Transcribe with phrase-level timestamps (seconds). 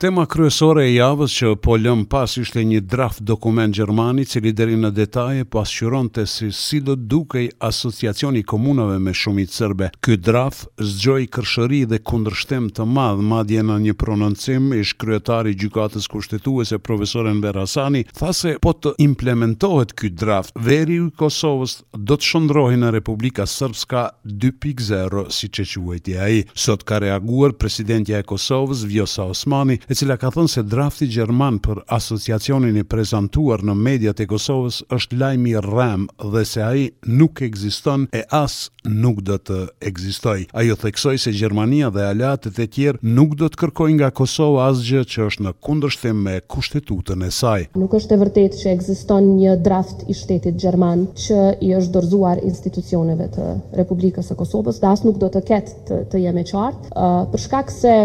[0.00, 4.78] Tema kryesore e javës që po lëm pas ishte një draft dokument Gjermani që lideri
[4.80, 9.90] në detaje pasqyron po të si si do dukej asociacioni komunave me shumit sërbe.
[10.00, 16.08] Ky draft zgjoj kërshëri dhe kundrështem të madhë madje në një prononcim ish kryetari gjukatës
[16.14, 22.16] kushtetues e profesoren Verasani tha se po të implementohet ky draft veri u Kosovës do
[22.16, 24.06] të shëndrohi në Republika Sërbska
[24.48, 26.46] 2.0 si që që vajtja i.
[26.64, 31.56] Sot ka reaguar presidentja e Kosovës Vjosa Osmani e cila ka thënë se drafti gjerman
[31.64, 36.84] për asociacionin e prezantuar në mediat e Kosovës është lajmi i rrem dhe se ai
[37.18, 39.56] nuk ekziston e as nuk do të
[39.90, 40.44] ekzistojë.
[40.60, 45.02] Ajo theksoi se Gjermania dhe aleatët e tjerë nuk do të kërkojnë nga Kosova asgjë
[45.10, 47.66] që është në kundërshtim me kushtetutën e saj.
[47.74, 52.44] Nuk është e vërtetë që ekziston një draft i shtetit gjerman që i është dorëzuar
[52.46, 53.50] institucioneve të
[53.82, 57.74] Republikës së Kosovës, dash nuk do të ketë të, të jemi qartë, uh, për shkak
[57.80, 57.96] se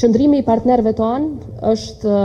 [0.00, 2.18] qëndrimi i partnerve të anë është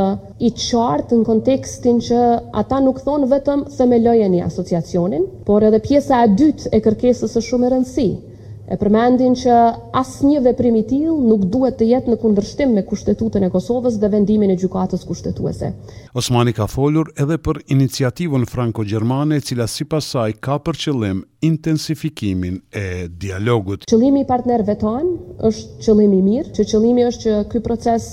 [0.47, 2.19] i qartë në kontekstin që
[2.61, 7.69] ata nuk thonë vetëm themelojeni asociacionin, por edhe pjesa e dytë e kërkesës është shumë
[7.71, 8.34] e rëndësishme
[8.66, 9.55] e përmendin që
[10.02, 14.09] asë një dhe primitil nuk duhet të jetë në kundrështim me kushtetutën e Kosovës dhe
[14.16, 15.69] vendimin e gjukatës kushtetuese.
[16.17, 22.85] Osmani ka folur edhe për iniciativën Franko-Gjermane, cila si pasaj ka për qëllim intensifikimin e
[23.25, 23.85] dialogut.
[23.91, 28.09] Qëllimi i partnerve tonë është qëllimi mirë, që qëllimi është që këj proces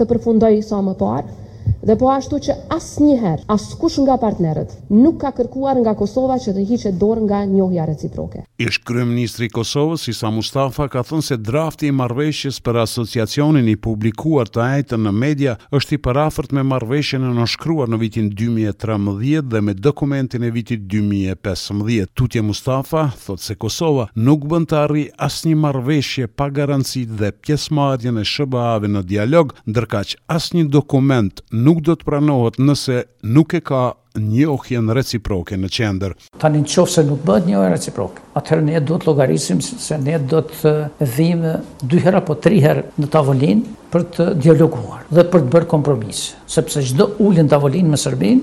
[0.00, 1.38] të përfundoj sa më parë,
[1.82, 6.36] Dhe po ashtu që asë njëherë, asë kush nga partnerët, nuk ka kërkuar nga Kosova
[6.38, 8.44] që të hiqe dorë nga njohja reciproke.
[8.62, 13.74] Ish krye ministri Kosovës, isa Mustafa, ka thënë se drafti i marveshjes për asociacionin i
[13.86, 19.48] publikuar të ajtën në media është i parafërt me marveshjen e nëshkruar në vitin 2013
[19.50, 22.06] dhe me dokumentin e vitit 2015.
[22.14, 27.34] Tutje Mustafa thotë se Kosova nuk bënd të arri asë një marveshje pa garancit dhe
[27.42, 31.42] pjesmarjen e shëbave në dialog, ndërka që një dokument
[31.72, 33.00] nuk do të pranohet nëse
[33.32, 36.12] nuk e ka njohjen reciproke në qender.
[36.36, 40.18] Tani në qofë se nuk bëhet njohjen reciproke, atëherë ne do të logarisim se ne
[40.28, 40.72] do të
[41.14, 41.52] dhimë
[41.92, 43.62] dy hera po tri herë në tavolin
[43.92, 48.42] për të dialoguar dhe për të bërë kompromis, sepse çdo ullin tavolin me Serbin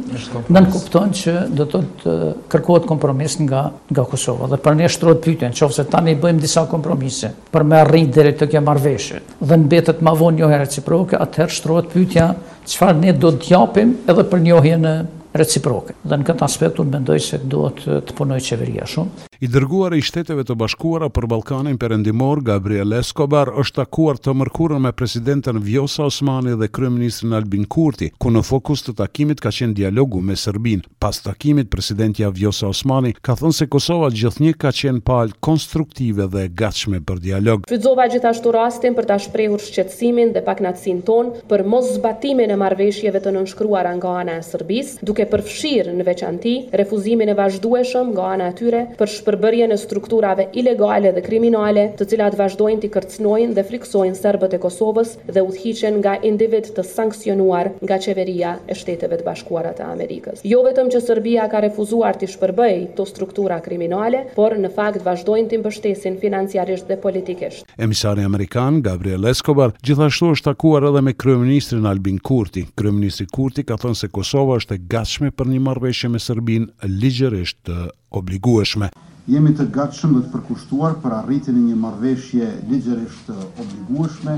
[0.54, 2.16] nën kupton që do të, të
[2.54, 7.30] kërkohet kompromis nga nga Kosova dhe për ne shtrohet se nëse tani bëjmë disa kompromise
[7.54, 11.94] për me arrit deri të kjo marrveshje dhe mbetet më vonë njohja reciproke, atëherë shtrohet
[11.94, 12.32] pyetja
[12.70, 14.94] qëfar ne do të japim edhe për njohje në
[15.42, 15.98] reciproke.
[16.04, 19.96] Dhe në këtë aspekt unë mendoj se do të të punoj qeveria shumë i dërguar
[19.96, 25.62] i shteteve të bashkuara për Balkanin perëndimor Gabriel Escobar është takuar të mërkurën me presidentën
[25.64, 30.36] Vjosa Osmani dhe kryeministrin Albin Kurti, ku në fokus të takimit ka qenë dialogu me
[30.40, 30.86] Serbinë.
[31.00, 36.44] Pas takimit presidentja Vjosa Osmani ka thënë se Kosova gjithnjë ka qenë palë konstruktive dhe
[36.64, 37.64] gatshme për dialog.
[37.72, 43.24] Fyzova gjithashtu rastin për ta shprehur shqetësimin dhe paknatësinë ton për mos zbatimin e marrëveshjeve
[43.30, 48.52] të nënshkruara nga ana e Serbisë, duke përfshirë në veçanti refuzimin e vazhdueshëm nga ana
[48.52, 53.64] e tyre për shpërbërjen e strukturave ilegale dhe kriminale, të cilat vazhdojnë të kërcnojnë dhe
[53.68, 59.28] friksojnë serbët e Kosovës dhe udhëhiqen nga individ të sankcionuar nga qeveria e Shteteve të
[59.28, 60.42] Bashkuara të Amerikës.
[60.50, 65.52] Jo vetëm që Serbia ka refuzuar të shpërbëjë këto struktura kriminale, por në fakt vazhdojnë
[65.54, 67.70] të mbështesin financiarisht dhe politikisht.
[67.78, 72.66] Emisari amerikan Gabriel Escobar gjithashtu është takuar edhe me kryeministrin Albin Kurti.
[72.76, 77.70] Kryeministri Kurti ka thënë se Kosova është e gatshme për një marrëveshje me Serbinë ligjërisht
[78.18, 78.90] obligueshme
[79.32, 83.28] jemi të gatshëm dhe të përkushtuar për arritjen e një marrëveshje ligjërisht
[83.64, 84.34] obliguashme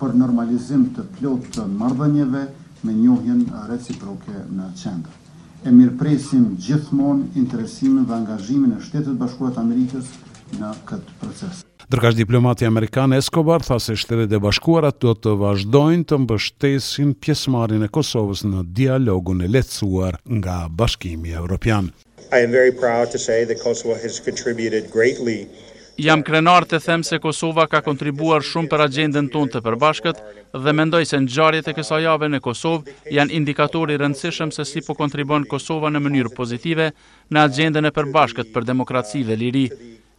[0.00, 2.42] për normalizim të plotë të marrëdhënieve
[2.88, 5.20] me njohjen reciproke në qendër.
[5.68, 10.10] E mirëpresim gjithmonë interesimin dhe angazhimin e Shtetit Bashkuar të Amerikës
[10.60, 11.60] në këtë proces.
[11.92, 17.84] Dërkash diplomati Amerikan Eskobar tha se shtetet e bashkuara do të vazhdojnë të mbështesin pjesëmarrjen
[17.84, 21.90] e Kosovës në dialogun e lehtësuar nga Bashkimi Evropian.
[22.32, 25.44] I am very proud to say that Kosovo has contributed greatly.
[26.00, 30.22] Jam krenar të them se Kosova ka kontribuar shumë për agendën tonë të përbashkët
[30.64, 34.80] dhe mendoj se në gjarjet e kësa jave në Kosovë janë indikatori rëndësishëm se si
[34.86, 36.88] po kontribuan Kosova në mënyrë pozitive
[37.30, 39.66] në agendën e përbashkët për demokraci dhe liri.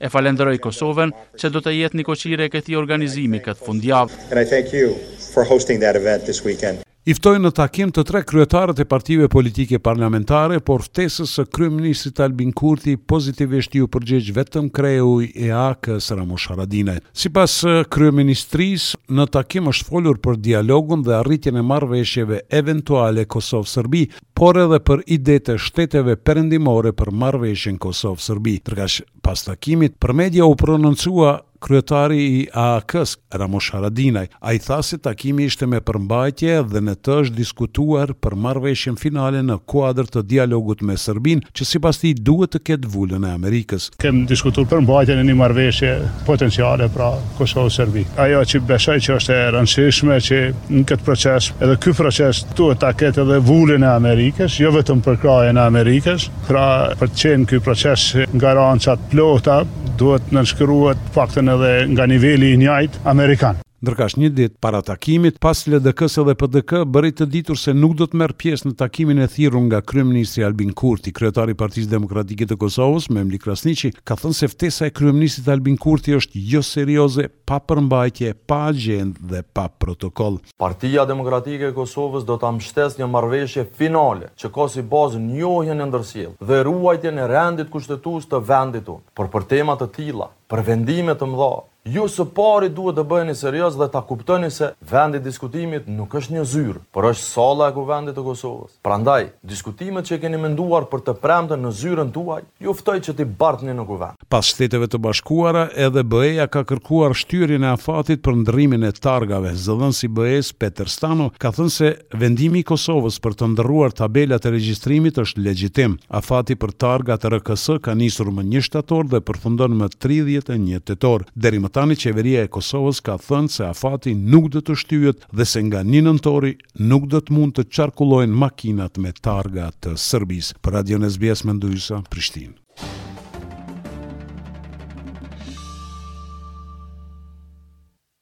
[0.04, 4.48] E falenderoj Kosovën që do të jetë një koqire e këti organizimi këtë fundjavë.
[4.54, 4.94] thank you
[5.34, 6.84] for hosting that event this weekend.
[7.04, 12.54] Iftoj në takim të tre kryetarët e partive politike parlamentare, por ftesës së kryeministrit Albin
[12.56, 17.02] Kurti pozitivisht ju përgjegj vetëm kreu i e akës Ramush Haradinaj.
[17.12, 17.58] Si pas
[17.92, 24.80] kryeministris, në takim është folur për dialogun dhe arritjen e marveshjeve eventuale Kosovë-Sërbi, por edhe
[24.88, 28.62] për idetë të shteteve përendimore për marveshjen Kosovë-Sërbi.
[28.64, 34.82] Tërkash pas takimit, për media u prononcua kryetari i AK-s, Ramush Haradinaj, a i tha
[34.84, 40.10] se takimi ishte me përmbajtje dhe në të është diskutuar për marveshjen finale në kuadrë
[40.16, 43.90] të dialogut me Serbin, që si pas ti duhet të ketë vullën e Amerikës.
[44.04, 45.94] Kemë diskutuar përmbajtje në një marveshje
[46.28, 48.06] potenciale pra Kosovë-Serbi.
[48.26, 50.42] Ajo që beshaj që është e rëndësishme që
[50.74, 55.04] në këtë proces, edhe këtë proces duhet të ketë edhe vullën e Amerikës, jo vetëm
[55.06, 56.68] përkrajën e Amerikës, pra
[57.00, 59.62] për të qenë këtë proces nga rancat plota,
[59.98, 63.64] duhet nënshkëruat pakten edhe nga niveli i njajt Amerikanë.
[63.84, 68.06] Ndërkash një ditë para takimit, pas LDK-së dhe PDK bërit të ditur se nuk do
[68.08, 72.56] të merë pjesë në takimin e thiru nga Kryeministri Albin Kurti, kryetari Partisë Demokratike të
[72.62, 77.26] Kosovës, me Mli Krasnici, ka thënë se ftesa e të Albin Kurti është jo serioze,
[77.44, 80.40] pa përmbajtje, pa agendë dhe pa protokoll.
[80.64, 85.84] Partia Demokratike e Kosovës do të amështes një marveshje finale që ka si bazë njohjen
[85.84, 89.04] e ndërsjel dhe ruajtje në rendit kushtetus të venditun.
[89.12, 91.52] Por për temat të tila, për vendimet të mdha,
[91.86, 96.14] Ju së pari duhet të bëheni serioz dhe ta kuptoni se vendi i diskutimit nuk
[96.16, 98.78] është një zyrë, por është salla e kuvendit të Kosovës.
[98.80, 103.26] Prandaj, diskutimet që keni menduar për të premte në zyrën tuaj, ju ftoj që ti
[103.28, 104.16] bartni në kuvend.
[104.32, 109.52] Pas Shteteve të Bashkuara, edhe BE-ja ka kërkuar shtyrjen e afatit për ndrimin e targave.
[109.52, 114.46] Zëdhën i BE-s Peter Stano ka thënë se vendimi i Kosovës për të ndryruar tabelat
[114.48, 116.00] e regjistrimit është legjitim.
[116.08, 121.28] Afati për targat RKS ka nisur më 1 shtator dhe përfundon më 31 tetor.
[121.36, 125.64] Deri tani qeveria e Kosovës ka thënë se afati nuk do të shtyhet dhe se
[125.68, 126.54] nga 1 nëntori
[126.92, 130.62] nuk do të mund të çarkullojnë makinat me targa të Serbisë.
[130.64, 132.63] Për Radio Nesbes mendojsa Prishtinë.